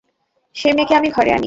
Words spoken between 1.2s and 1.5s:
আনি?